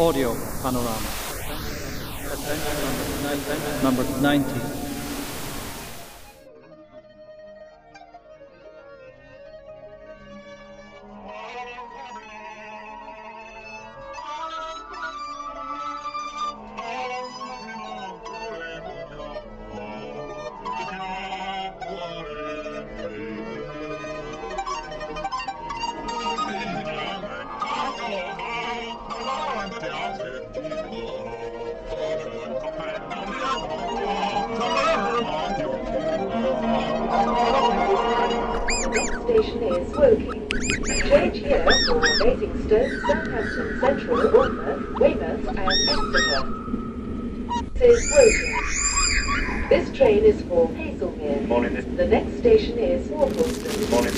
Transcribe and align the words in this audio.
Audio 0.00 0.34
Panorama. 0.62 1.10
Number 3.82 4.02
90. 4.22 4.89
Station 39.30 39.62
is 39.62 39.96
Woking. 39.96 40.50
Change 41.08 41.36
here 41.38 41.64
for 41.86 42.00
Basingstoke, 42.00 42.90
Southampton 43.06 43.80
Central, 43.80 44.28
Bournemouth, 44.28 44.98
Weymouth 44.98 45.46
and 45.46 45.58
Exeter. 45.60 46.42
This 47.74 48.02
is 48.02 48.10
Woking. 48.10 49.68
This 49.68 49.96
train 49.96 50.24
is 50.24 50.42
for 50.42 50.68
Haslemere. 50.70 51.46
Morning, 51.46 51.74
The 51.96 52.06
next 52.08 52.38
station 52.38 52.76
is 52.80 53.06
Walthamstow. 53.08 53.70
morning. 53.90 54.14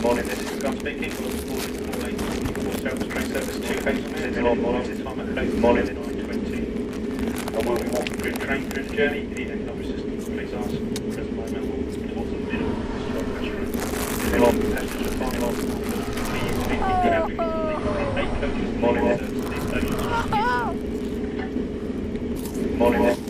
Morning, 0.00 0.26
this 0.28 0.38
is 0.38 0.62
Gus 0.62 0.78
speaking. 0.78 1.12
We'll 1.18 1.32
call 1.42 1.58
it 1.58 1.74
four 1.90 2.06
eight 2.06 2.20
four 2.54 2.72
seven 2.78 3.08
train 3.10 3.26
service 3.26 3.56
to 3.58 3.74
Haslemere. 3.82 4.60
Morning, 4.62 4.88
this 4.88 5.02
time 5.04 5.18
at 5.18 5.38
eight 5.44 5.54
morning 5.56 5.86
nine 5.86 6.24
twenty. 6.24 6.58
And 7.52 7.66
we'll 7.66 7.78
be 7.78 7.88
walking 7.88 8.14
through 8.16 8.32
train 8.32 8.70
through 8.70 8.84
the 8.84 8.94
journey. 8.94 9.18
If 9.18 9.30
you 9.30 9.44
need 9.44 9.50
any 9.50 9.64
help 9.64 9.80
assistance, 9.80 10.24
please 10.26 10.54
ask. 10.54 10.99
Morning. 18.80 19.18
Morning. 22.78 23.29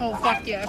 Oh, 0.00 0.14
fuck 0.22 0.46
yes. 0.46 0.68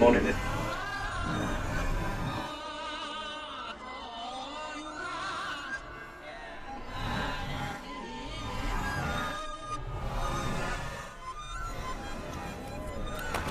modded 0.00 0.24
it. 0.24 0.34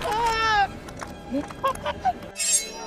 Ah! 0.02 0.70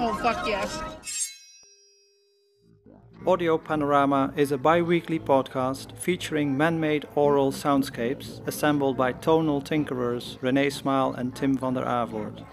Oh, 0.00 0.14
fuck 0.22 0.46
yes. 0.46 0.80
Audio 3.26 3.58
Panorama 3.58 4.32
is 4.36 4.52
a 4.52 4.56
bi 4.56 4.80
weekly 4.80 5.18
podcast 5.18 5.96
featuring 5.96 6.56
man 6.56 6.78
made 6.78 7.04
aural 7.16 7.50
soundscapes 7.50 8.46
assembled 8.46 8.96
by 8.96 9.12
tonal 9.12 9.60
tinkerers 9.60 10.40
Renee 10.40 10.70
Smile 10.70 11.12
and 11.14 11.34
Tim 11.34 11.56
van 11.58 11.74
der 11.74 11.84
Avoort. 11.84 12.44